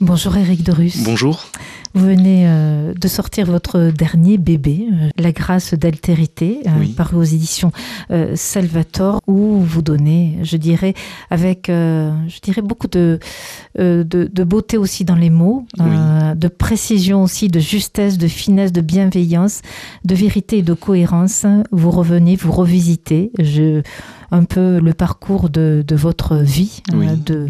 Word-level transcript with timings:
Bonjour 0.00 0.36
Eric 0.36 0.62
Dorus. 0.62 1.02
Bonjour. 1.04 1.46
Vous 1.94 2.04
venez 2.04 2.42
euh, 2.46 2.92
de 2.92 3.08
sortir 3.08 3.46
votre 3.46 3.90
dernier 3.90 4.36
bébé, 4.36 4.86
euh, 4.92 5.08
La 5.16 5.32
grâce 5.32 5.72
d'altérité, 5.72 6.60
euh, 6.66 6.70
Oui. 6.80 6.88
paru 6.88 7.16
aux 7.16 7.22
éditions 7.22 7.72
Salvator, 8.34 9.22
où 9.26 9.60
vous 9.60 9.80
donnez, 9.80 10.36
je 10.42 10.58
dirais, 10.58 10.92
avec, 11.30 11.64
je 11.68 12.40
dirais 12.42 12.60
beaucoup 12.60 12.88
de, 12.88 13.18
de, 13.78 14.04
de 14.04 14.44
beauté 14.44 14.76
aussi 14.76 15.04
dans 15.06 15.14
les 15.14 15.30
mots, 15.30 15.64
de 15.78 16.48
précision 16.48 17.22
aussi, 17.22 17.48
de 17.48 17.58
justesse, 17.60 18.18
de 18.18 18.28
finesse, 18.28 18.72
de 18.72 18.82
bienveillance, 18.82 19.62
de 20.04 20.14
vérité 20.14 20.58
et 20.58 20.62
de 20.62 20.74
cohérence. 20.74 21.46
Vous 21.72 21.90
revenez, 21.90 22.36
vous 22.36 22.52
revisitez 22.52 23.30
je, 23.38 23.80
un 24.30 24.44
peu 24.44 24.78
le 24.78 24.92
parcours 24.92 25.48
de, 25.48 25.82
de 25.86 25.96
votre 25.96 26.36
vie, 26.36 26.82
Oui. 26.92 27.06
de, 27.24 27.48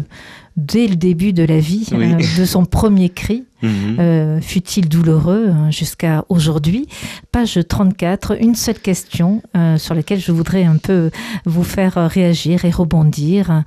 dès 0.57 0.87
le 0.87 0.95
début 0.95 1.33
de 1.33 1.43
la 1.43 1.59
vie, 1.59 1.87
Oui. 1.91 2.13
euh, 2.13 2.39
de 2.39 2.45
son 2.45 2.65
premier 2.65 3.09
cri, 3.09 3.45
Mhm. 3.63 3.97
euh, 3.99 4.41
fut-il 4.41 4.87
douloureux 4.89 5.49
hein, 5.49 5.71
jusqu'à 5.71 6.25
aujourd'hui 6.29 6.87
Page 7.31 7.59
34, 7.67 8.37
une 8.41 8.53
seule 8.55 8.79
question 8.79 9.41
euh, 9.55 9.77
sur 9.77 9.95
laquelle 9.95 10.19
je 10.19 10.31
voudrais 10.31 10.63
un 10.63 10.77
peu 10.77 11.09
vous 11.45 11.63
faire 11.63 11.95
réagir 12.09 12.65
et 12.65 12.69
rebondir. 12.71 13.63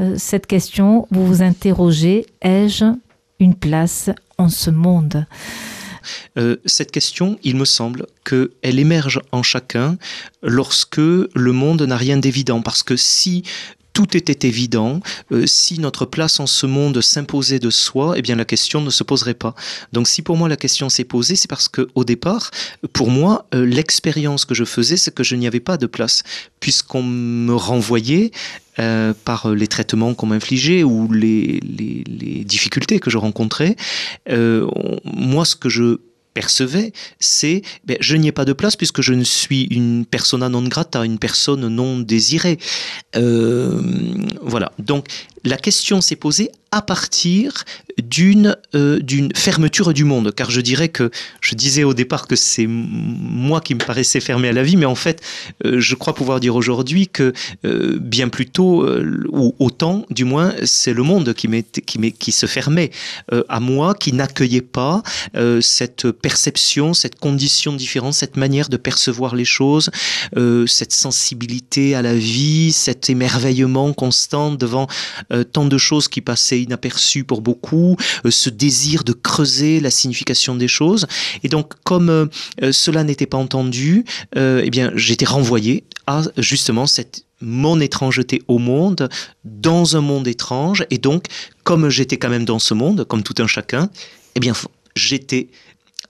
Euh, 0.00 0.14
cette 0.16 0.46
question, 0.46 1.06
vous 1.10 1.26
vous 1.26 1.42
interrogez, 1.42 2.24
ai-je 2.42 2.84
une 3.40 3.54
place 3.54 4.10
en 4.38 4.48
ce 4.48 4.70
monde? 4.70 5.26
Euh, 6.36 6.56
cette 6.66 6.90
question, 6.90 7.38
il 7.44 7.56
me 7.56 7.64
semble 7.64 8.04
qu'elle 8.26 8.78
émerge 8.78 9.20
en 9.32 9.42
chacun 9.42 9.96
lorsque 10.42 10.98
le 10.98 11.52
monde 11.52 11.80
n'a 11.82 11.96
rien 11.96 12.18
d'évident. 12.18 12.60
Parce 12.60 12.82
que 12.82 12.94
si 12.96 13.42
tout 13.94 14.16
était 14.16 14.46
évident, 14.46 15.00
euh, 15.32 15.44
si 15.46 15.78
notre 15.78 16.04
place 16.04 16.40
en 16.40 16.46
ce 16.46 16.66
monde 16.66 17.00
s'imposait 17.00 17.60
de 17.60 17.70
soi, 17.70 18.14
eh 18.16 18.22
bien 18.22 18.34
la 18.34 18.44
question 18.44 18.82
ne 18.82 18.90
se 18.90 19.04
poserait 19.04 19.34
pas. 19.34 19.54
Donc 19.92 20.08
si 20.08 20.20
pour 20.20 20.36
moi 20.36 20.48
la 20.48 20.56
question 20.56 20.90
s'est 20.90 21.04
posée, 21.04 21.36
c'est 21.36 21.48
parce 21.48 21.68
que 21.68 21.88
au 21.94 22.04
départ, 22.04 22.50
pour 22.92 23.10
moi, 23.10 23.46
euh, 23.54 23.64
l'expérience 23.64 24.44
que 24.44 24.54
je 24.54 24.64
faisais, 24.64 24.96
c'est 24.96 25.14
que 25.14 25.22
je 25.22 25.36
n'y 25.36 25.46
avais 25.46 25.60
pas 25.60 25.76
de 25.76 25.86
place, 25.86 26.24
puisqu'on 26.60 27.04
me 27.04 27.54
renvoyait 27.54 28.32
euh, 28.80 29.14
par 29.24 29.48
les 29.50 29.68
traitements 29.68 30.14
qu'on 30.14 30.26
m'infligeait 30.26 30.82
ou 30.82 31.10
les, 31.12 31.60
difficultés 32.44 32.98
que 32.98 33.10
je 33.10 33.18
rencontrais. 33.18 33.76
On- 34.28 34.98
moi, 35.04 35.44
ce 35.44 35.54
que 35.56 35.68
je 35.68 35.98
percevais, 36.34 36.92
c'est 37.20 37.62
ben, 37.84 37.96
je 38.00 38.16
n'y 38.16 38.28
ai 38.28 38.32
pas 38.32 38.44
de 38.44 38.52
place 38.52 38.76
puisque 38.76 39.00
je 39.00 39.14
ne 39.14 39.24
suis 39.24 39.62
une 39.70 40.04
persona 40.04 40.48
non 40.48 40.62
grata, 40.62 41.04
une 41.04 41.18
personne 41.18 41.68
non 41.68 42.00
désirée. 42.00 42.58
Euh, 43.16 43.80
voilà. 44.42 44.72
Donc 44.78 45.06
la 45.44 45.56
question 45.56 46.00
s'est 46.00 46.16
posée 46.16 46.50
à 46.74 46.82
partir 46.82 47.64
d'une 48.02 48.56
euh, 48.74 48.98
d'une 48.98 49.30
fermeture 49.34 49.94
du 49.94 50.02
monde, 50.02 50.34
car 50.34 50.50
je 50.50 50.60
dirais 50.60 50.88
que 50.88 51.10
je 51.40 51.54
disais 51.54 51.84
au 51.84 51.94
départ 51.94 52.26
que 52.26 52.34
c'est 52.34 52.66
moi 52.66 53.60
qui 53.60 53.74
me 53.74 53.80
paraissais 53.80 54.20
fermé 54.20 54.48
à 54.48 54.52
la 54.52 54.64
vie, 54.64 54.76
mais 54.76 54.86
en 54.86 54.96
fait, 54.96 55.22
euh, 55.64 55.78
je 55.78 55.94
crois 55.94 56.14
pouvoir 56.14 56.40
dire 56.40 56.56
aujourd'hui 56.56 57.06
que 57.06 57.32
euh, 57.64 57.98
bien 58.00 58.28
plus 58.28 58.46
tôt, 58.46 58.82
euh, 58.82 59.24
ou 59.30 59.54
autant 59.60 60.04
du 60.10 60.24
moins, 60.24 60.52
c'est 60.64 60.92
le 60.92 61.04
monde 61.04 61.32
qui, 61.34 61.48
qui, 61.86 62.12
qui 62.12 62.32
se 62.32 62.46
fermait 62.46 62.90
à 63.48 63.60
moi, 63.60 63.94
qui 63.94 64.12
n'accueillait 64.12 64.60
pas 64.60 65.02
cette 65.60 66.10
perception, 66.10 66.94
cette 66.94 67.18
condition 67.18 67.72
différente, 67.72 68.14
cette 68.14 68.36
manière 68.36 68.68
de 68.68 68.76
percevoir 68.76 69.34
les 69.34 69.44
choses, 69.44 69.90
cette 70.66 70.92
sensibilité 70.92 71.94
à 71.94 72.02
la 72.02 72.14
vie, 72.14 72.72
cet 72.72 73.10
émerveillement 73.10 73.92
constant 73.92 74.52
devant 74.52 74.86
tant 75.52 75.66
de 75.66 75.78
choses 75.78 76.08
qui 76.08 76.20
passaient 76.20 76.60
inaperçues 76.64 77.24
pour 77.24 77.40
beaucoup, 77.40 77.96
euh, 78.24 78.30
ce 78.30 78.50
désir 78.50 79.04
de 79.04 79.12
creuser 79.12 79.80
la 79.80 79.90
signification 79.90 80.56
des 80.56 80.68
choses. 80.68 81.06
Et 81.42 81.48
donc, 81.48 81.72
comme 81.84 82.10
euh, 82.10 82.26
euh, 82.62 82.72
cela 82.72 83.04
n'était 83.04 83.26
pas 83.26 83.38
entendu, 83.38 84.04
eh 84.36 84.70
bien, 84.70 84.90
j'étais 84.94 85.24
renvoyé 85.24 85.84
à 86.06 86.22
justement 86.36 86.86
cette 86.86 87.24
mon 87.40 87.78
étrangeté 87.80 88.42
au 88.48 88.58
monde, 88.58 89.08
dans 89.44 89.96
un 89.96 90.00
monde 90.00 90.26
étrange, 90.26 90.86
et 90.90 90.98
donc, 90.98 91.26
comme 91.62 91.90
j'étais 91.90 92.16
quand 92.16 92.30
même 92.30 92.44
dans 92.44 92.58
ce 92.58 92.72
monde, 92.74 93.04
comme 93.04 93.22
tout 93.22 93.34
un 93.38 93.46
chacun, 93.46 93.90
eh 94.34 94.40
bien, 94.40 94.54
j'étais 94.96 95.48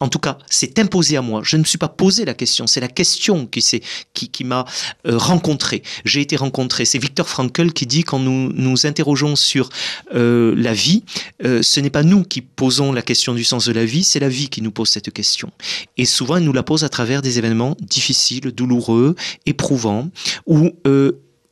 en 0.01 0.09
tout 0.09 0.19
cas, 0.19 0.39
c'est 0.51 0.79
imposé 0.79 1.17
à 1.17 1.23
moi. 1.23 1.43
Je 1.45 1.57
ne 1.57 1.63
me 1.63 1.67
suis 1.67 1.79
pas 1.79 1.89
posé 1.89 2.25
la 2.25 2.35
question. 2.35 2.67
C'est 2.67 2.81
la 2.81 2.89
question 2.89 3.47
qui, 3.47 4.45
m'a 4.45 4.65
euh, 5.07 5.17
rencontré. 5.17 5.83
J'ai 6.05 6.21
été 6.21 6.37
rencontré. 6.37 6.85
C'est 6.85 6.99
Victor 6.99 7.29
Frankl 7.29 7.73
qui 7.73 7.87
dit 7.87 8.05
quand 8.05 8.19
nous 8.19 8.53
nous 8.53 8.87
interrogeons 8.87 9.37
sur 9.37 9.69
euh, 10.15 10.55
la 10.57 10.75
vie, 10.75 11.05
euh, 11.45 11.63
ce 11.63 11.81
n'est 11.81 11.91
pas 11.91 12.03
nous 12.03 12.25
qui 12.25 12.41
posons 12.41 12.93
la 12.93 13.03
question 13.03 13.35
du 13.35 13.45
sens 13.45 13.67
de 13.67 13.73
la 13.73 13.85
vie, 13.85 14.05
c'est 14.05 14.21
la 14.21 14.29
vie 14.29 14.49
qui 14.49 14.63
nous 14.63 14.73
pose 14.73 14.89
cette 14.89 15.13
question. 15.13 15.51
Et 15.97 16.05
souvent, 16.05 16.37
elle 16.37 16.45
nous 16.45 16.53
la 16.53 16.63
pose 16.63 16.85
à 16.85 16.89
travers 16.89 17.23
des 17.23 17.39
événements 17.39 17.77
difficiles, 17.81 18.53
douloureux, 18.53 19.15
éprouvants, 19.47 20.11
où 20.47 20.71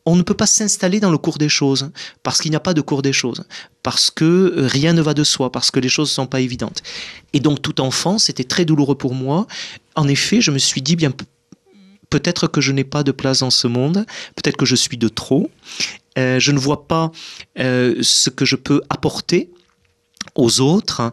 on 0.04 0.16
ne 0.16 0.22
peut 0.22 0.34
pas 0.34 0.46
s'installer 0.46 1.00
dans 1.00 1.10
le 1.10 1.18
cours 1.18 1.38
des 1.38 1.48
choses, 1.48 1.90
parce 2.22 2.40
qu'il 2.40 2.50
n'y 2.50 2.56
a 2.56 2.60
pas 2.60 2.74
de 2.74 2.80
cours 2.80 3.02
des 3.02 3.12
choses, 3.12 3.44
parce 3.82 4.10
que 4.10 4.24
euh, 4.24 4.66
rien 4.66 4.92
ne 4.92 5.02
va 5.02 5.14
de 5.14 5.24
soi, 5.24 5.52
parce 5.52 5.70
que 5.70 5.80
les 5.80 5.88
choses 5.88 6.10
ne 6.10 6.14
sont 6.14 6.26
pas 6.26 6.40
évidentes. 6.40 6.82
Et 7.32 7.40
donc, 7.40 7.62
tout 7.62 7.80
enfant, 7.80 8.18
c'était 8.18 8.44
très 8.44 8.64
douloureux 8.64 8.96
pour 8.96 9.14
moi. 9.14 9.46
En 9.94 10.08
effet, 10.08 10.40
je 10.40 10.50
me 10.50 10.58
suis 10.58 10.82
dit, 10.82 10.96
bien, 10.96 11.12
pe- 11.12 11.24
peut-être 12.10 12.46
que 12.48 12.60
je 12.60 12.72
n'ai 12.72 12.84
pas 12.84 13.02
de 13.04 13.12
place 13.12 13.40
dans 13.40 13.50
ce 13.50 13.68
monde, 13.68 14.04
peut-être 14.36 14.56
que 14.56 14.66
je 14.66 14.76
suis 14.76 14.98
de 14.98 15.08
trop, 15.08 15.50
Euh, 16.18 16.38
je 16.38 16.52
ne 16.52 16.58
vois 16.58 16.86
pas 16.86 17.10
euh, 17.58 17.96
ce 18.02 18.28
que 18.28 18.44
je 18.44 18.56
peux 18.56 18.82
apporter 18.90 19.48
aux 20.34 20.60
autres. 20.60 21.10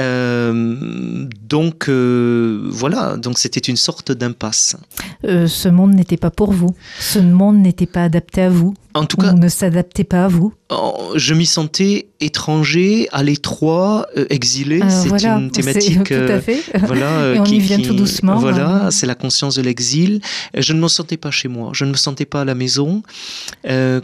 Euh, 0.00 1.26
donc 1.42 1.88
euh, 1.88 2.60
voilà, 2.70 3.16
donc 3.16 3.38
c'était 3.38 3.60
une 3.60 3.76
sorte 3.76 4.12
d'impasse. 4.12 4.76
Euh, 5.24 5.46
Ce 5.46 5.68
monde 5.68 5.94
n'était 5.94 6.16
pas 6.16 6.30
pour 6.30 6.52
vous. 6.52 6.74
Ce 6.98 7.18
monde 7.18 7.58
n'était 7.58 7.86
pas 7.86 8.04
adapté 8.04 8.42
à 8.42 8.48
vous. 8.50 8.74
En 8.92 9.04
tout 9.04 9.18
Ou 9.20 9.22
cas, 9.22 9.32
ne 9.34 9.48
s'adaptait 9.48 10.02
pas 10.02 10.24
à 10.24 10.28
vous. 10.28 10.52
Oh, 10.70 11.12
je 11.14 11.32
m'y 11.34 11.46
sentais 11.46 12.08
étranger, 12.18 13.08
à 13.12 13.22
l'étroit, 13.22 14.06
exilé. 14.30 14.80
Euh, 14.82 14.86
c'est 14.90 15.08
voilà, 15.08 15.36
une 15.36 15.50
thématique. 15.52 16.02
Tout 16.08 16.14
à 16.14 16.40
fait. 16.40 16.60
voilà, 16.86 17.34
Et 17.34 17.38
on 17.38 17.44
qui- 17.44 17.56
y 17.56 17.60
vient 17.60 17.76
qui- 17.76 17.86
tout 17.86 17.94
doucement. 17.94 18.36
Voilà, 18.38 18.86
hein. 18.86 18.90
c'est 18.90 19.06
la 19.06 19.14
conscience 19.14 19.54
de 19.54 19.62
l'exil. 19.62 20.20
Je 20.56 20.72
ne 20.72 20.80
me 20.80 20.88
sentais 20.88 21.16
pas 21.16 21.30
chez 21.30 21.46
moi, 21.46 21.70
je 21.72 21.84
ne 21.84 21.90
me 21.92 21.96
sentais 21.96 22.24
pas 22.24 22.40
à 22.40 22.44
la 22.44 22.56
maison. 22.56 23.02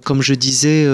Comme 0.04 0.22
je 0.22 0.34
disais, 0.34 0.84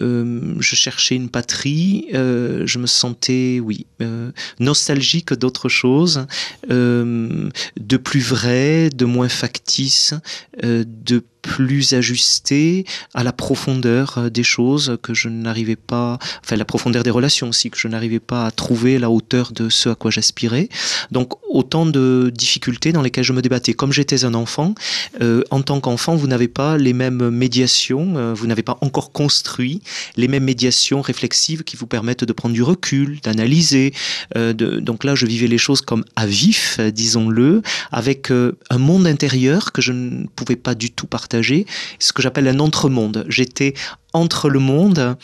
je 0.00 0.74
cherchais 0.76 1.16
une 1.16 1.28
patrie, 1.28 2.06
je 2.12 2.78
me 2.78 2.86
sentais, 2.86 3.60
oui, 3.64 3.86
euh, 4.00 4.30
nostalgique 4.58 5.32
d'autre 5.32 5.68
chose, 5.68 6.26
euh, 6.70 7.48
de 7.78 7.96
plus 7.96 8.20
vrai, 8.20 8.90
de 8.90 9.04
moins 9.04 9.28
factice, 9.28 10.14
euh, 10.62 10.84
de 10.86 11.22
plus 11.44 11.92
ajusté 11.92 12.86
à 13.12 13.22
la 13.22 13.32
profondeur 13.32 14.16
euh, 14.16 14.30
des 14.30 14.42
choses 14.42 14.96
que 15.02 15.12
je 15.12 15.28
n'arrivais 15.28 15.76
pas, 15.76 16.18
enfin 16.42 16.56
la 16.56 16.64
profondeur 16.64 17.02
des 17.02 17.10
relations 17.10 17.50
aussi, 17.50 17.70
que 17.70 17.78
je 17.78 17.86
n'arrivais 17.86 18.18
pas 18.18 18.46
à 18.46 18.50
trouver 18.50 18.98
la 18.98 19.10
hauteur 19.10 19.52
de 19.52 19.68
ce 19.68 19.90
à 19.90 19.94
quoi 19.94 20.10
j'aspirais. 20.10 20.70
Donc 21.12 21.34
autant 21.48 21.84
de 21.84 22.32
difficultés 22.34 22.92
dans 22.92 23.02
lesquelles 23.02 23.24
je 23.24 23.34
me 23.34 23.42
débattais. 23.42 23.74
Comme 23.74 23.92
j'étais 23.92 24.24
un 24.24 24.34
enfant, 24.34 24.74
euh, 25.20 25.42
en 25.50 25.60
tant 25.60 25.80
qu'enfant, 25.80 26.16
vous 26.16 26.26
n'avez 26.26 26.48
pas 26.48 26.78
les 26.78 26.92
mêmes 26.92 27.28
médiations, 27.28 28.16
euh, 28.16 28.32
vous 28.34 28.46
n'avez 28.46 28.62
pas 28.62 28.78
encore 28.80 29.12
construit 29.12 29.82
les 30.16 30.28
mêmes 30.28 30.44
médiations 30.44 31.02
réflexives 31.02 31.62
qui 31.64 31.76
vous 31.76 31.86
permettent 31.86 32.24
de 32.24 32.32
prendre 32.32 32.54
du 32.54 32.62
recul, 32.62 33.20
d'analyser. 33.22 33.92
Euh, 34.36 34.52
donc 34.52 35.04
là, 35.04 35.14
je 35.14 35.26
vivais 35.26 35.46
les 35.46 35.58
choses 35.58 35.82
comme 35.82 36.04
à 36.16 36.26
vif, 36.26 36.80
disons-le, 36.80 37.62
avec 37.92 38.30
euh, 38.30 38.56
un 38.70 38.78
monde 38.78 39.06
intérieur 39.06 39.72
que 39.72 39.82
je 39.82 39.92
ne 39.92 40.26
pouvais 40.36 40.56
pas 40.56 40.74
du 40.74 40.90
tout 40.90 41.06
partager, 41.06 41.33
ce 41.42 42.12
que 42.12 42.22
j'appelle 42.22 42.48
un 42.48 42.58
entre-monde. 42.58 43.24
J'étais 43.28 43.74
entre 44.12 44.48
le 44.48 44.60
monde 44.60 45.16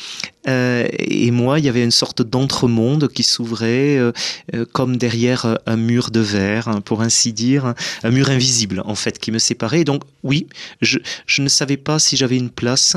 euh, 0.48 0.86
et 0.98 1.30
moi, 1.30 1.58
il 1.58 1.64
y 1.64 1.68
avait 1.68 1.84
une 1.84 1.90
sorte 1.90 2.22
d'entremonde 2.22 3.08
qui 3.08 3.22
s'ouvrait 3.22 3.98
euh, 3.98 4.12
euh, 4.54 4.64
comme 4.72 4.96
derrière 4.96 5.58
un 5.66 5.76
mur 5.76 6.10
de 6.10 6.20
verre, 6.20 6.68
hein, 6.68 6.80
pour 6.80 7.02
ainsi 7.02 7.32
dire, 7.32 7.74
un 8.02 8.10
mur 8.10 8.30
invisible 8.30 8.82
en 8.84 8.94
fait 8.94 9.18
qui 9.18 9.32
me 9.32 9.38
séparait. 9.38 9.84
Donc 9.84 10.02
oui, 10.22 10.48
je, 10.80 10.98
je 11.26 11.42
ne 11.42 11.48
savais 11.48 11.76
pas 11.76 11.98
si 11.98 12.16
j'avais 12.16 12.36
une 12.36 12.50
place 12.50 12.96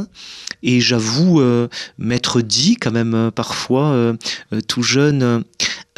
et 0.63 0.79
j'avoue 0.79 1.41
m'être 1.97 2.41
dit 2.41 2.77
quand 2.77 2.91
même 2.91 3.31
parfois, 3.35 4.15
tout 4.67 4.83
jeune, 4.83 5.43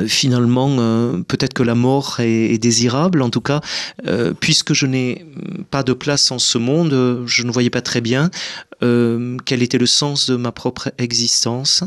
finalement, 0.08 0.76
euh, 0.80 1.22
peut-être 1.24 1.54
que 1.54 1.64
la 1.64 1.76
mort 1.76 2.18
est, 2.20 2.58
désirable. 2.58 3.22
En 3.22 3.30
tout 3.30 3.42
cas, 3.42 3.62
euh, 4.08 4.34
puisque 4.34 4.74
je 4.74 4.86
n'ai 4.86 5.26
pas 5.72 5.84
de 5.84 5.94
place 5.94 6.32
en 6.32 6.40
ce 6.40 6.58
monde, 6.58 6.94
euh, 6.94 7.24
je 7.26 7.44
ne 7.44 7.52
voyais 7.52 7.70
pas 7.70 7.82
très 7.82 8.02
bien 8.02 8.30
euh, 8.84 9.38
quel 9.46 9.64
était 9.64 9.78
le 9.78 9.86
sens 9.86 10.30
de 10.30 10.36
ma 10.36 10.52
propre 10.52 10.92
existence. 10.98 11.84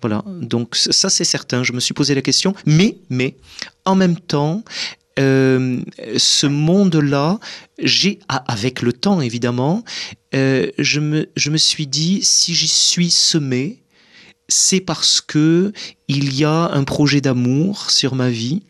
Voilà, 0.00 0.22
donc 0.26 0.76
ça 0.76 1.08
c'est 1.08 1.24
certain, 1.24 1.62
je 1.62 1.72
me 1.72 1.80
suis 1.80 1.94
posé 1.94 2.14
la 2.14 2.20
question, 2.20 2.54
mais, 2.66 2.98
mais 3.08 3.36
en 3.86 3.94
même 3.94 4.18
temps, 4.18 4.62
euh, 5.18 5.80
ce 6.16 6.46
monde-là, 6.46 7.38
j'ai, 7.78 8.18
avec 8.28 8.82
le 8.82 8.92
temps 8.92 9.20
évidemment, 9.22 9.82
euh, 10.34 10.70
je, 10.78 11.00
me, 11.00 11.28
je 11.36 11.50
me 11.50 11.56
suis 11.56 11.86
dit, 11.86 12.20
si 12.22 12.54
j'y 12.54 12.68
suis 12.68 13.10
semé, 13.10 13.83
c'est 14.48 14.80
parce 14.80 15.20
que 15.20 15.72
il 16.08 16.34
y 16.34 16.44
a 16.44 16.70
un 16.72 16.84
projet 16.84 17.20
d'amour 17.20 17.90
sur 17.90 18.14
ma 18.14 18.30
vie. 18.30 18.62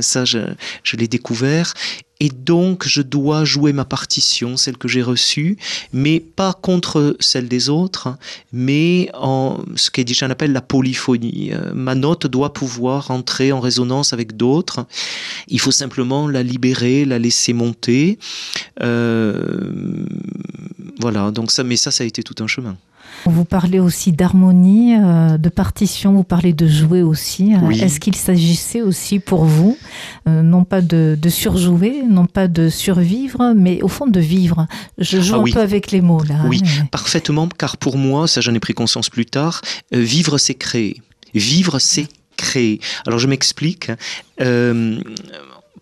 Ça, 0.00 0.24
je, 0.24 0.38
l'ai 0.94 1.08
découvert 1.08 1.74
et 2.18 2.30
donc 2.30 2.88
je 2.88 3.02
dois 3.02 3.44
jouer 3.44 3.74
ma 3.74 3.84
partition, 3.84 4.56
celle 4.56 4.78
que 4.78 4.88
j'ai 4.88 5.02
reçue, 5.02 5.58
mais 5.92 6.20
pas 6.20 6.54
contre 6.54 7.16
celle 7.20 7.48
des 7.48 7.68
autres, 7.68 8.16
mais 8.50 9.10
en 9.12 9.58
ce 9.76 9.90
qu'on 9.90 10.30
appelle 10.30 10.52
la 10.52 10.62
polyphonie. 10.62 11.50
Euh, 11.52 11.74
ma 11.74 11.94
note 11.94 12.26
doit 12.26 12.54
pouvoir 12.54 13.10
entrer 13.10 13.52
en 13.52 13.60
résonance 13.60 14.14
avec 14.14 14.38
d'autres. 14.38 14.86
Il 15.48 15.60
faut 15.60 15.70
simplement 15.70 16.28
la 16.28 16.42
libérer, 16.42 17.04
la 17.04 17.18
laisser 17.18 17.52
monter. 17.52 18.18
Euh, 18.82 20.06
voilà, 21.00 21.30
donc 21.30 21.50
ça, 21.50 21.62
mais 21.62 21.76
ça, 21.76 21.90
ça 21.90 22.04
a 22.04 22.06
été 22.06 22.22
tout 22.22 22.42
un 22.42 22.46
chemin. 22.46 22.76
Vous 23.26 23.44
parlez 23.44 23.80
aussi 23.80 24.12
d'harmonie, 24.12 24.96
euh, 24.96 25.38
de 25.38 25.48
partition, 25.48 26.12
vous 26.12 26.24
parlez 26.24 26.52
de 26.52 26.66
jouer 26.66 27.02
aussi. 27.02 27.54
Euh, 27.54 27.70
est-ce 27.70 28.00
qu'il 28.00 28.14
s'agissait 28.14 28.82
aussi 28.82 29.18
pour 29.18 29.44
vous, 29.44 29.78
euh, 30.28 30.42
non 30.42 30.64
pas 30.64 30.80
de, 30.80 31.16
surjouer, 31.28 32.02
non 32.08 32.26
pas 32.26 32.48
de 32.48 32.68
survivre, 32.68 33.54
mais 33.56 33.82
au 33.82 33.88
fond 33.88 34.06
de 34.06 34.20
vivre? 34.20 34.66
Je 34.98 35.20
joue 35.20 35.36
ah 35.36 35.40
un 35.40 35.52
peu 35.52 35.60
avec 35.60 35.90
les 35.90 36.00
mots 36.00 36.22
là. 36.22 36.44
Oui, 36.46 36.62
parfaitement, 36.90 37.48
car 37.48 37.76
pour 37.76 37.96
moi, 37.96 38.28
ça 38.28 38.40
j'en 38.40 38.54
ai 38.54 38.60
pris 38.60 38.74
conscience 38.74 39.08
plus 39.08 39.26
tard, 39.26 39.62
vivre 39.92 40.38
c'est 40.38 40.54
créer. 40.54 41.00
Vivre 41.34 41.78
c'est 41.78 42.06
créer. 42.36 42.80
Alors 43.06 43.18
je 43.18 43.26
m'explique 43.26 43.90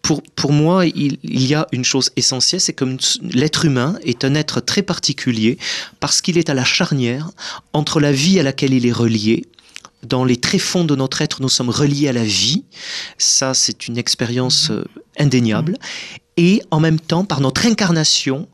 pour, 0.03 0.23
pour 0.35 0.53
moi, 0.53 0.85
il, 0.85 1.19
y 1.23 1.55
a 1.55 1.67
une 1.73 1.85
chose 1.85 2.11
essentielle, 2.17 2.61
c'est 2.61 2.73
que 2.73 2.85
l'être 3.23 3.65
humain 3.65 3.97
est 4.03 4.25
un 4.25 4.35
être 4.35 4.61
très 4.61 4.83
particulier 4.83 5.59
parce 6.01 6.21
qu'il 6.21 6.39
est 6.39 6.51
à 6.51 6.55
la 6.55 6.65
charnière 6.65 7.31
entre 7.73 8.01
la 8.01 8.13
vie 8.13 8.41
à 8.41 8.43
laquelle 8.43 8.75
il 8.75 8.85
est 8.85 8.93
relié, 8.93 9.47
dans 10.07 10.25
les 10.25 10.37
tréfonds 10.37 10.85
de 10.85 10.97
notre 10.97 11.23
être, 11.23 11.41
nous 11.41 11.49
sommes 11.49 11.71
reliés 11.71 12.09
à 12.09 12.13
la 12.13 12.25
vie. 12.25 12.65
Ça, 13.19 13.55
c'est 13.55 13.87
une 13.87 13.97
expérience 13.97 14.71
euh, 14.71 14.85
indéniable. 15.19 15.79
Et 16.37 16.63
en 16.71 16.81
même 16.81 16.99
temps, 16.99 17.25
par 17.25 17.41
notre 17.41 17.67
incarnation, 17.67 18.49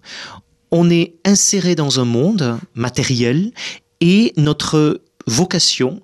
on 0.70 0.90
est 0.90 1.14
inséré 1.24 1.74
dans 1.74 2.00
un 2.00 2.04
monde 2.04 2.58
matériel 2.74 3.52
et 4.00 4.32
notre 4.36 5.00
vocation 5.26 6.02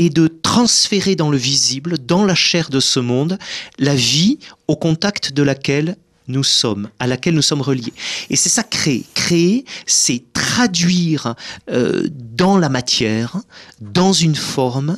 et 0.00 0.08
de 0.08 0.28
transférer 0.28 1.14
dans 1.14 1.30
le 1.30 1.36
visible, 1.36 1.98
dans 1.98 2.24
la 2.24 2.34
chair 2.34 2.70
de 2.70 2.80
ce 2.80 3.00
monde, 3.00 3.38
la 3.78 3.94
vie 3.94 4.38
au 4.66 4.74
contact 4.74 5.34
de 5.34 5.42
laquelle 5.42 5.94
nous 6.26 6.42
sommes, 6.42 6.88
à 6.98 7.06
laquelle 7.06 7.34
nous 7.34 7.42
sommes 7.42 7.60
reliés. 7.60 7.92
Et 8.30 8.36
c'est 8.36 8.48
ça 8.48 8.62
créer. 8.62 9.04
Créer, 9.12 9.66
c'est 9.84 10.22
traduire 10.32 11.34
euh, 11.70 12.08
dans 12.10 12.56
la 12.56 12.70
matière, 12.70 13.36
dans 13.82 14.14
une 14.14 14.36
forme, 14.36 14.96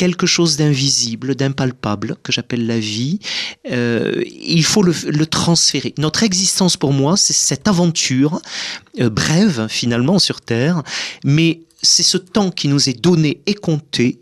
quelque 0.00 0.26
chose 0.26 0.56
d'invisible, 0.56 1.34
d'impalpable, 1.34 2.16
que 2.22 2.32
j'appelle 2.32 2.66
la 2.66 2.78
vie. 2.78 3.18
Euh, 3.70 4.22
il 4.24 4.64
faut 4.64 4.82
le, 4.82 5.26
transférer. 5.26 5.92
Notre 5.98 6.22
existence, 6.22 6.78
pour 6.78 6.94
moi, 6.94 7.18
c'est 7.18 7.34
cette 7.34 7.68
aventure 7.68 8.40
euh, 8.98 9.10
brève, 9.10 9.66
finalement, 9.68 10.18
sur 10.18 10.40
Terre, 10.40 10.82
mais 11.22 11.60
c'est 11.82 12.02
ce 12.02 12.16
temps 12.16 12.50
qui 12.50 12.68
nous 12.68 12.88
est 12.88 12.98
donné 12.98 13.42
et 13.44 13.52
compté, 13.52 14.20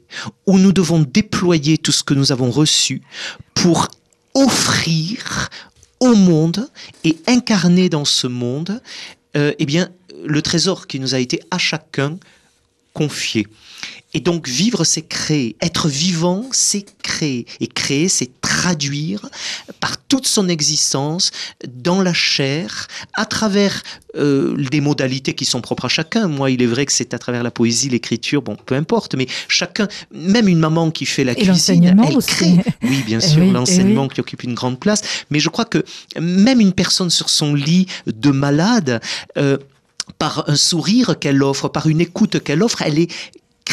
où 0.48 0.58
nous 0.58 0.72
devons 0.72 0.98
déployer 0.98 1.78
tout 1.78 1.92
ce 1.92 2.02
que 2.02 2.14
nous 2.14 2.32
avons 2.32 2.50
reçu 2.50 3.00
pour 3.54 3.86
offrir 4.34 5.48
au 6.00 6.16
monde 6.16 6.69
et 7.04 7.16
incarner 7.28 7.88
dans 7.88 8.04
ce 8.04 8.26
monde 8.26 8.82
euh, 9.36 9.52
eh 9.60 9.66
bien, 9.66 9.90
le 10.26 10.42
trésor 10.42 10.88
qui 10.88 10.98
nous 10.98 11.14
a 11.14 11.20
été 11.20 11.38
à 11.52 11.58
chacun 11.58 12.19
confié. 12.98 13.46
Et 14.14 14.20
donc 14.20 14.48
vivre, 14.48 14.82
c'est 14.84 15.02
créer. 15.02 15.54
Être 15.60 15.86
vivant, 15.88 16.46
c'est 16.50 16.84
créer. 17.02 17.46
Et 17.60 17.66
créer, 17.68 18.08
c'est 18.08 18.30
traduire 18.40 19.28
par 19.80 19.98
toute 19.98 20.26
son 20.26 20.48
existence 20.48 21.30
dans 21.68 22.00
la 22.02 22.14
chair, 22.14 22.88
à 23.14 23.26
travers 23.26 23.82
euh, 24.16 24.56
des 24.70 24.80
modalités 24.80 25.34
qui 25.34 25.44
sont 25.44 25.60
propres 25.60 25.84
à 25.84 25.88
chacun. 25.88 26.26
Moi, 26.26 26.50
il 26.50 26.62
est 26.62 26.66
vrai 26.66 26.86
que 26.86 26.92
c'est 26.92 27.12
à 27.12 27.18
travers 27.18 27.42
la 27.42 27.50
poésie, 27.50 27.90
l'écriture, 27.90 28.40
bon, 28.40 28.56
peu 28.56 28.74
importe, 28.74 29.14
mais 29.14 29.26
chacun, 29.46 29.86
même 30.10 30.48
une 30.48 30.58
maman 30.58 30.90
qui 30.90 31.04
fait 31.04 31.24
la 31.24 31.34
cuisine, 31.34 31.84
elle 31.84 32.24
crée. 32.24 32.56
Oui, 32.82 33.02
bien 33.04 33.20
sûr, 33.20 33.44
l'enseignement 33.52 34.08
qui 34.08 34.20
occupe 34.20 34.42
une 34.42 34.54
grande 34.54 34.80
place. 34.80 35.02
Mais 35.30 35.38
je 35.38 35.50
crois 35.50 35.66
que 35.66 35.84
même 36.18 36.60
une 36.60 36.72
personne 36.72 37.10
sur 37.10 37.28
son 37.28 37.54
lit 37.54 37.86
de 38.06 38.30
malade, 38.30 39.00
euh, 39.36 39.58
par 40.19 40.49
un 40.49 40.56
sourire 40.56 41.19
qu'elle 41.19 41.43
offre, 41.43 41.69
par 41.69 41.87
une 41.87 42.00
écoute 42.00 42.43
qu'elle 42.43 42.62
offre, 42.62 42.82
elle 42.82 42.99
est 42.99 43.12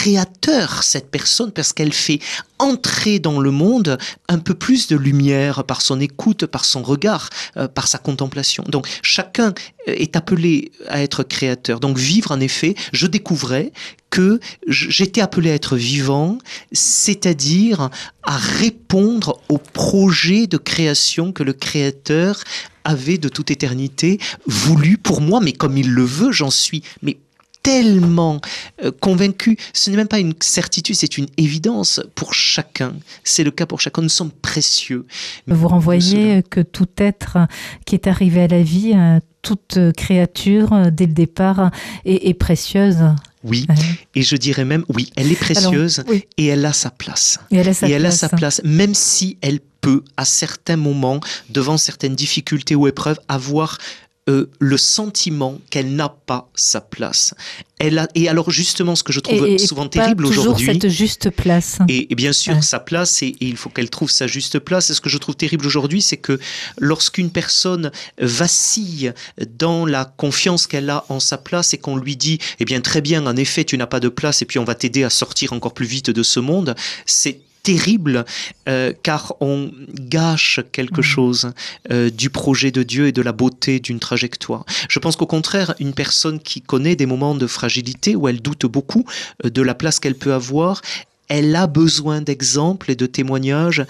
créateur, 0.05 0.83
cette 0.83 1.09
personne, 1.09 1.51
parce 1.51 1.73
qu'elle 1.73 1.91
fait 1.91 2.19
entrer 2.59 3.17
dans 3.17 3.39
le 3.39 3.49
monde 3.49 3.97
un 4.29 4.37
peu 4.37 4.53
plus 4.53 4.85
de 4.85 4.95
lumière 4.95 5.63
par 5.63 5.81
son 5.81 5.99
écoute, 5.99 6.45
par 6.45 6.63
son 6.63 6.83
regard, 6.83 7.31
euh, 7.57 7.67
par 7.67 7.87
sa 7.87 7.97
contemplation. 7.97 8.63
Donc 8.67 8.87
chacun 9.01 9.55
est 9.87 10.15
appelé 10.15 10.71
à 10.89 11.01
être 11.01 11.23
créateur. 11.23 11.79
Donc 11.79 11.97
vivre, 11.97 12.31
en 12.31 12.39
effet, 12.39 12.75
je 12.93 13.07
découvrais 13.07 13.71
que 14.11 14.39
j'étais 14.67 15.21
appelé 15.21 15.49
à 15.49 15.55
être 15.55 15.75
vivant, 15.75 16.37
c'est-à-dire 16.71 17.89
à 18.21 18.37
répondre 18.37 19.41
au 19.49 19.57
projet 19.57 20.45
de 20.45 20.57
création 20.57 21.31
que 21.31 21.41
le 21.41 21.53
créateur 21.53 22.43
avait 22.83 23.17
de 23.17 23.27
toute 23.27 23.49
éternité 23.49 24.19
voulu 24.45 24.99
pour 24.99 25.19
moi, 25.19 25.39
mais 25.41 25.51
comme 25.51 25.77
il 25.77 25.89
le 25.89 26.03
veut, 26.03 26.31
j'en 26.31 26.51
suis 26.51 26.83
mais 27.01 27.17
tellement 27.65 28.41
euh, 28.83 28.91
convaincu. 28.91 29.57
Ce 29.73 29.89
n'est 29.89 29.97
même 29.97 30.07
pas 30.07 30.19
une 30.19 30.35
certitude, 30.39 30.95
c'est 30.95 31.17
une 31.17 31.25
évidence 31.37 31.99
pour 32.13 32.35
chacun. 32.35 32.93
C'est 33.23 33.43
le 33.43 33.49
cas 33.49 33.65
pour 33.65 33.81
chacun. 33.81 34.03
Nous 34.03 34.09
sommes 34.09 34.29
précieux. 34.29 35.07
Vous 35.47 35.67
renvoyez 35.67 36.43
que 36.43 36.61
tout 36.61 36.87
être 36.97 37.39
qui 37.87 37.95
est 37.95 38.05
arrivé 38.05 38.43
à 38.43 38.47
la 38.47 38.61
vie, 38.61 38.93
euh, 38.93 39.19
toute 39.41 39.79
créature, 39.97 40.73
euh, 40.73 40.89
dès 40.91 41.07
le 41.07 41.13
départ, 41.13 41.71
est, 42.05 42.35
précieuse. 42.35 43.03
Oui, 43.43 43.65
et 44.13 44.21
je 44.21 44.35
dirais 44.35 44.65
même, 44.65 44.85
oui, 44.89 45.11
elle 45.15 45.31
est 45.31 45.39
précieuse 45.39 46.03
et 46.37 46.45
elle 46.45 46.65
a 46.65 46.73
sa 46.73 46.91
place. 46.91 47.39
Et 47.51 47.57
elle 47.57 47.69
a 47.69 47.73
sa, 47.73 47.87
place. 47.87 48.05
a 48.05 48.11
sa 48.11 48.29
place, 48.29 48.61
même 48.63 48.93
si 48.93 49.37
elle 49.41 49.59
peut, 49.81 50.03
à 50.17 50.25
certains 50.25 50.77
moments, 50.77 51.19
devant 51.49 51.77
certaines 51.77 52.15
difficultés 52.15 52.75
ou 52.75 52.87
épreuves, 52.87 53.19
avoir 53.27 53.77
euh, 54.27 54.49
le 54.59 54.77
sentiment 54.77 55.59
qu'elle 55.69 55.95
n'a 55.95 56.09
pas 56.09 56.49
sa 56.55 56.81
place. 56.81 57.35
Elle 57.77 57.99
a, 57.99 58.07
et 58.15 58.27
alors 58.27 58.49
justement, 58.49 58.95
ce 58.95 59.03
que 59.03 59.13
je 59.13 59.19
trouve 59.19 59.57
souvent 59.59 59.87
terrible 59.87 60.25
aujourd'hui, 60.25 60.65
cette 60.65 60.89
juste 60.89 61.29
place. 61.29 61.77
Et, 61.87 62.07
bien 62.15 62.33
sûr, 62.33 62.63
sa 62.63 62.79
place, 62.79 63.21
et, 63.21 63.35
il 63.39 63.55
faut 63.55 63.69
qu'elle 63.69 63.91
trouve 63.91 64.09
sa 64.09 64.25
juste 64.25 64.57
place. 64.57 64.89
Et 64.89 64.95
ce 64.95 65.01
que 65.01 65.09
je 65.09 65.19
trouve 65.19 65.35
terrible 65.35 65.67
aujourd'hui, 65.67 66.01
c'est 66.01 66.17
que 66.17 66.39
lorsqu'une 66.79 67.29
personne 67.29 67.91
vacille 68.17 69.13
dans 69.59 69.85
la 69.85 70.05
confiance 70.05 70.65
qu'elle 70.65 70.89
a 70.89 71.05
en 71.09 71.19
sa 71.19 71.37
place 71.37 71.75
et 71.75 71.77
qu'on 71.77 71.95
lui 71.95 72.17
dit, 72.17 72.39
eh 72.59 72.65
bien 72.65 72.81
très 72.81 73.01
bien, 73.01 73.27
en 73.27 73.35
effet, 73.35 73.63
tu 73.63 73.77
n'as 73.77 73.85
pas 73.85 73.99
de 73.99 74.09
place, 74.09 74.41
et 74.41 74.45
puis 74.45 74.57
on 74.57 74.63
va 74.63 74.73
t'aider 74.73 75.03
à 75.03 75.11
sortir 75.11 75.53
encore 75.53 75.75
plus 75.75 75.85
vite 75.85 76.09
de 76.09 76.23
ce 76.23 76.39
monde, 76.39 76.73
c'est 77.05 77.41
terrible 77.65 78.25
euh, 78.69 78.93
car 79.01 79.33
on 79.41 79.71
gâche 79.89 80.59
quelque 80.71 81.01
mm. 81.01 81.03
chose 81.03 81.51
euh, 81.91 82.11
du 82.11 82.29
projet 82.29 82.71
de 82.71 82.83
Dieu 82.83 83.07
et 83.07 83.11
de 83.11 83.23
la 83.23 83.31
beauté 83.31 83.79
d'une 83.79 83.99
trajectoire. 83.99 84.65
Je 84.87 84.99
pense 84.99 85.15
qu'au 85.15 85.25
contraire, 85.25 85.73
une 85.79 85.93
personne 85.93 86.39
qui 86.39 86.61
connaît 86.61 86.95
des 86.95 87.07
moments 87.07 87.33
de 87.33 87.47
fragilité 87.47 88.15
où 88.15 88.27
elle 88.27 88.39
doute 88.39 88.67
beaucoup 88.67 89.03
euh, 89.43 89.49
de 89.49 89.61
la 89.63 89.73
place 89.73 89.99
qu'elle 89.99 90.15
peut 90.15 90.33
avoir, 90.33 90.81
elle 91.27 91.55
a 91.55 91.65
besoin 91.65 92.21
d'exemples 92.21 92.91
et 92.91 92.95
de 92.95 93.07
témoignages 93.07 93.83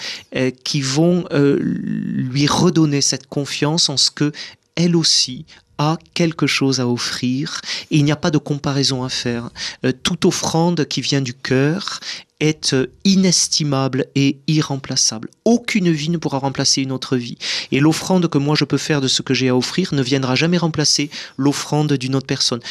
qui 0.63 0.79
vont 0.79 1.25
lui 1.34 2.48
redonner 2.48 3.01
cette 3.01 3.27
confiance 3.27 3.89
en 3.89 3.98
ce 3.98 4.10
que 4.10 4.32
elle 4.77 4.96
aussi 4.96 5.46
a 5.77 5.98
quelque 6.13 6.48
chose 6.48 6.79
à 6.79 6.88
offrir 6.88 7.60
et 7.91 7.98
il 7.98 8.05
n'y 8.05 8.13
a 8.13 8.15
pas 8.15 8.32
de 8.32 8.38
comparaison 8.38 9.03
à 9.03 9.10
faire. 9.10 9.50
toute 10.01 10.24
offrande 10.24 10.86
qui 10.86 11.01
vient 11.01 11.20
du 11.20 11.34
cœur 11.34 12.00
est 12.39 12.75
inestimable 13.04 14.06
et 14.15 14.39
irremplaçable. 14.48 15.30
Aucune 15.46 15.92
vie 15.92 16.10
ne 16.10 16.18
pourra 16.18 16.39
remplacer 16.39 16.82
une 16.82 16.92
autre 16.92 17.18
vie. 17.18 17.38
Et 17.72 17.80
l'offrande 17.80 18.27
que 18.27 18.38
moi 18.38 18.56
je 18.56 18.65
peux 18.65 18.77
faire 18.77 19.01
de 19.01 19.08
ce 19.08 19.22
que 19.22 19.34
j'ai 19.34 19.50
à 19.50 19.56
offrir 19.56 19.94
ne 19.94 20.01
viendra 20.01 20.36
jamais 20.36 20.58
remplacer 20.58 21.10
l'offrande 21.38 21.94
d'une 21.94 22.15
autre 22.15 22.27
personne. 22.27 22.62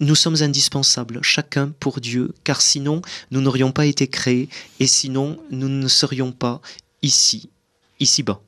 Nous 0.00 0.16
sommes 0.16 0.42
indispensables, 0.42 1.20
chacun 1.22 1.72
pour 1.78 2.00
Dieu, 2.00 2.34
car 2.42 2.60
sinon 2.60 3.02
nous 3.30 3.40
n'aurions 3.40 3.70
pas 3.70 3.86
été 3.86 4.08
créés 4.08 4.48
et 4.80 4.86
sinon 4.88 5.38
nous 5.50 5.68
ne 5.68 5.88
serions 5.88 6.32
pas 6.32 6.60
ici 7.02 7.51
ici-bas. 8.02 8.40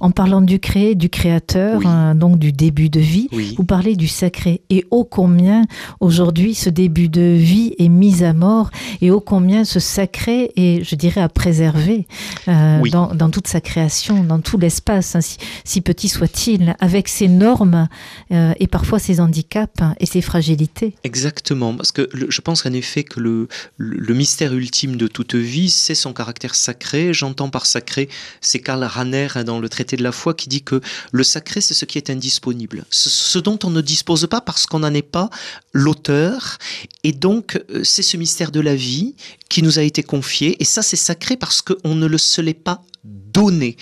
En 0.00 0.10
parlant 0.12 0.40
du 0.40 0.60
créé, 0.60 0.94
du 0.94 1.10
créateur, 1.10 1.78
Oui. 1.80 1.86
hein, 1.86 2.14
donc 2.14 2.38
du 2.38 2.52
début 2.52 2.88
de 2.88 3.00
vie, 3.00 3.28
Oui. 3.32 3.54
vous 3.58 3.64
parlez 3.64 3.96
du 3.96 4.08
sacré. 4.08 4.62
Et 4.70 4.86
ô 4.90 5.04
combien 5.04 5.64
aujourd'hui 6.00 6.54
ce 6.54 6.70
début 6.70 7.08
de 7.08 7.20
vie 7.36 7.74
est 7.78 7.88
mis 7.88 8.22
à 8.24 8.32
mort 8.32 8.70
et 9.02 9.10
ô 9.10 9.20
combien 9.20 9.64
ce 9.64 9.78
sacré 9.80 10.52
est, 10.56 10.82
je 10.84 10.94
dirais, 10.94 11.20
à 11.20 11.28
préserver 11.28 12.06
euh, 12.48 12.78
Oui. 12.80 12.90
dans, 12.90 13.14
dans 13.14 13.28
toute 13.30 13.46
sa 13.46 13.60
création, 13.60 14.24
dans 14.24 14.38
tout 14.40 14.56
l'espace, 14.58 15.16
hein, 15.16 15.20
si, 15.20 15.36
si 15.64 15.80
petit 15.82 16.08
soit-il, 16.08 16.74
avec 16.80 17.08
ses 17.08 17.28
normes 17.28 17.88
euh, 18.32 18.52
et 18.60 18.68
parfois 18.68 18.98
ses 18.98 19.20
handicaps 19.20 19.82
hein, 19.82 19.94
et 20.00 20.06
ses 20.06 20.22
fragilités. 20.22 20.94
Exactement, 21.04 21.74
parce 21.74 21.92
que 21.92 22.08
le- 22.12 22.30
je 22.30 22.40
pense 22.40 22.62
qu'en 22.62 22.72
effet 22.72 23.04
que 23.04 23.20
le, 23.20 23.48
le, 23.76 23.96
le 23.98 24.14
mystère 24.14 24.54
ultime 24.54 24.96
de 24.96 25.08
toute 25.08 25.34
vie, 25.34 25.68
c'est 25.68 25.94
son 25.94 26.12
caractère 26.14 26.54
sacré. 26.54 27.12
J'entends 27.12 27.50
par 27.50 27.66
sacré, 27.66 28.08
c'est 28.40 28.60
Karl 28.60 28.82
Hein, 28.98 29.44
dans 29.44 29.60
le 29.60 29.68
traité 29.68 29.96
de 29.96 30.02
la 30.02 30.12
foi 30.12 30.34
qui 30.34 30.48
dit 30.48 30.62
que 30.62 30.80
le 31.12 31.22
sacré, 31.22 31.60
c'est 31.60 31.74
ce 31.74 31.84
qui 31.84 31.98
est 31.98 32.10
indisponible, 32.10 32.84
ce, 32.90 33.08
ce 33.08 33.38
dont 33.38 33.58
on 33.62 33.70
ne 33.70 33.80
dispose 33.80 34.26
pas 34.26 34.40
parce 34.40 34.66
qu'on 34.66 34.80
n'en 34.80 34.92
est 34.92 35.02
pas 35.02 35.30
l'auteur. 35.72 36.58
Et 37.04 37.12
donc, 37.12 37.62
euh, 37.70 37.82
c'est 37.84 38.02
ce 38.02 38.16
mystère 38.16 38.50
de 38.50 38.60
la 38.60 38.74
vie 38.74 39.14
qui 39.48 39.62
nous 39.62 39.78
a 39.78 39.82
été 39.82 40.02
confié. 40.02 40.60
Et 40.60 40.64
ça, 40.64 40.82
c'est 40.82 40.96
sacré 40.96 41.36
parce 41.36 41.62
qu'on 41.62 41.94
ne 41.94 42.06
le 42.06 42.18
se 42.18 42.40
l'est 42.40 42.54
pas 42.54 42.82
donné. 43.04 43.76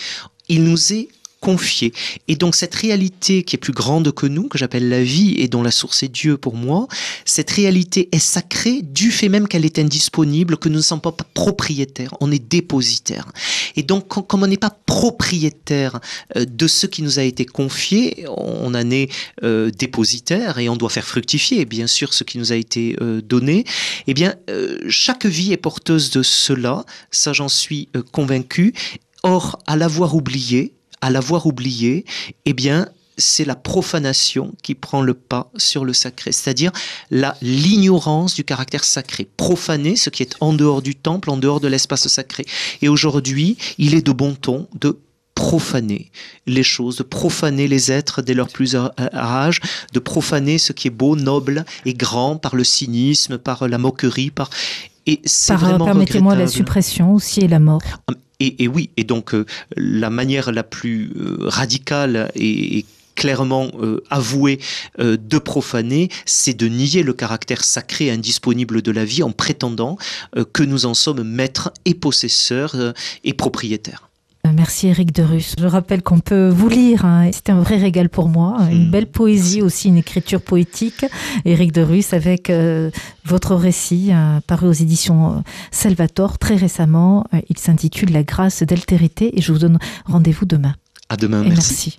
Il 0.48 0.64
nous 0.64 0.92
est 0.92 1.08
confié. 1.46 1.92
Et 2.26 2.34
donc 2.34 2.56
cette 2.56 2.74
réalité 2.74 3.44
qui 3.44 3.54
est 3.54 3.58
plus 3.60 3.72
grande 3.72 4.10
que 4.10 4.26
nous, 4.26 4.48
que 4.48 4.58
j'appelle 4.58 4.88
la 4.88 5.04
vie 5.04 5.36
et 5.38 5.46
dont 5.46 5.62
la 5.62 5.70
source 5.70 6.02
est 6.02 6.08
Dieu 6.08 6.36
pour 6.36 6.56
moi, 6.56 6.88
cette 7.24 7.52
réalité 7.52 8.08
est 8.10 8.18
sacrée 8.18 8.82
du 8.82 9.12
fait 9.12 9.28
même 9.28 9.46
qu'elle 9.46 9.64
est 9.64 9.78
indisponible, 9.78 10.56
que 10.56 10.68
nous 10.68 10.78
ne 10.78 10.88
sommes 10.90 11.00
pas 11.00 11.14
propriétaires, 11.34 12.12
on 12.18 12.32
est 12.32 12.44
dépositaires. 12.44 13.28
Et 13.76 13.84
donc 13.84 14.08
comme 14.08 14.42
on 14.42 14.48
n'est 14.48 14.56
pas 14.56 14.76
propriétaire 14.86 16.00
euh, 16.36 16.44
de 16.44 16.66
ce 16.66 16.88
qui 16.88 17.02
nous 17.02 17.20
a 17.20 17.22
été 17.22 17.44
confié, 17.44 18.24
on 18.26 18.74
en 18.74 18.90
est 18.90 19.08
euh, 19.44 19.70
dépositaire 19.70 20.58
et 20.58 20.68
on 20.68 20.74
doit 20.74 20.90
faire 20.90 21.06
fructifier 21.06 21.64
bien 21.64 21.86
sûr 21.86 22.12
ce 22.12 22.24
qui 22.24 22.38
nous 22.38 22.50
a 22.50 22.56
été 22.56 22.96
euh, 23.00 23.20
donné. 23.22 23.64
Eh 24.08 24.14
bien 24.14 24.34
chaque 24.88 25.26
vie 25.26 25.52
est 25.52 25.62
porteuse 25.68 26.10
de 26.10 26.24
cela, 26.24 26.84
ça 27.12 27.32
j'en 27.32 27.48
suis 27.48 27.88
convaincu. 28.10 28.74
Or 29.22 29.58
à 29.66 29.76
l'avoir 29.76 30.14
oublié, 30.14 30.75
à 31.00 31.10
l'avoir 31.10 31.46
oublié, 31.46 32.04
eh 32.44 32.52
bien, 32.52 32.88
c'est 33.18 33.44
la 33.44 33.54
profanation 33.54 34.52
qui 34.62 34.74
prend 34.74 35.00
le 35.00 35.14
pas 35.14 35.50
sur 35.56 35.84
le 35.84 35.92
sacré, 35.92 36.32
c'est-à-dire 36.32 36.72
la 37.10 37.36
l'ignorance 37.40 38.34
du 38.34 38.44
caractère 38.44 38.84
sacré, 38.84 39.26
profaner 39.36 39.96
ce 39.96 40.10
qui 40.10 40.22
est 40.22 40.36
en 40.40 40.52
dehors 40.52 40.82
du 40.82 40.94
temple, 40.94 41.30
en 41.30 41.36
dehors 41.36 41.60
de 41.60 41.68
l'espace 41.68 42.08
sacré. 42.08 42.44
Et 42.82 42.88
aujourd'hui, 42.88 43.56
il 43.78 43.94
est 43.94 44.06
de 44.06 44.12
bon 44.12 44.34
ton 44.34 44.68
de 44.78 44.98
profaner 45.34 46.10
les 46.46 46.62
choses, 46.62 46.96
de 46.96 47.02
profaner 47.02 47.68
les 47.68 47.92
êtres 47.92 48.22
dès 48.22 48.34
leur 48.34 48.48
plus 48.48 48.74
âge, 48.74 49.60
de 49.92 49.98
profaner 49.98 50.58
ce 50.58 50.72
qui 50.72 50.88
est 50.88 50.90
beau, 50.90 51.14
noble 51.14 51.64
et 51.84 51.94
grand 51.94 52.36
par 52.36 52.56
le 52.56 52.64
cynisme, 52.64 53.38
par 53.38 53.68
la 53.68 53.78
moquerie, 53.78 54.30
par 54.30 54.50
et 55.08 55.20
c'est 55.24 55.54
vraiment 55.54 55.84
permettez-moi, 55.84 56.34
la 56.34 56.48
suppression 56.48 57.14
aussi 57.14 57.40
et 57.40 57.48
la 57.48 57.60
mort. 57.60 57.80
Et, 58.38 58.68
oui, 58.68 58.90
et 58.98 59.04
donc 59.04 59.34
euh, 59.34 59.46
la 59.76 60.10
manière 60.10 60.52
la 60.52 60.62
plus 60.62 61.12
euh, 61.16 61.36
radicale 61.40 62.30
et, 62.34 62.84
clairement 63.14 63.70
euh, 63.80 64.02
avouée 64.10 64.60
de 64.98 65.38
profaner, 65.38 66.10
c'est 66.26 66.52
de 66.52 66.68
nier 66.68 67.02
le 67.02 67.14
caractère 67.14 67.64
sacré 67.64 68.08
et 68.08 68.10
indisponible 68.10 68.82
de 68.82 68.92
la 68.92 69.06
vie 69.06 69.22
en 69.22 69.32
prétendant 69.32 69.96
que 70.52 70.62
nous 70.62 70.84
en 70.84 70.92
sommes 70.92 71.22
maîtres 71.22 71.72
et 71.86 71.94
possesseurs 71.94 72.76
et 73.24 73.32
propriétaires. 73.32 74.05
Merci 74.56 74.86
Eric 74.88 75.12
de 75.12 75.22
Russe. 75.22 75.54
Je 75.60 75.66
rappelle 75.66 76.02
qu'on 76.02 76.18
peut 76.20 76.48
vous 76.48 76.68
lire. 76.68 77.04
hein, 77.04 77.28
C'était 77.32 77.52
un 77.52 77.60
vrai 77.60 77.76
régal 77.76 78.08
pour 78.08 78.28
moi. 78.28 78.56
hein, 78.58 78.68
Une 78.70 78.88
Mm. 78.88 78.90
belle 78.90 79.06
poésie 79.06 79.60
aussi, 79.60 79.88
une 79.88 79.98
écriture 79.98 80.40
poétique. 80.40 81.04
Eric 81.44 81.72
de 81.72 81.82
Russe 81.82 82.14
avec 82.14 82.48
euh, 82.48 82.90
votre 83.24 83.54
récit 83.54 84.08
euh, 84.12 84.40
paru 84.46 84.66
aux 84.68 84.72
éditions 84.72 85.32
euh, 85.32 85.40
Salvator 85.70 86.38
très 86.38 86.56
récemment. 86.56 87.26
Euh, 87.34 87.40
il 87.50 87.58
s'intitule 87.58 88.12
La 88.12 88.22
grâce 88.22 88.62
d'altérité 88.62 89.38
et 89.38 89.42
je 89.42 89.52
vous 89.52 89.58
donne 89.58 89.78
rendez-vous 90.06 90.46
demain. 90.46 90.74
À 91.08 91.16
demain, 91.16 91.42
Et 91.42 91.48
merci. 91.48 91.98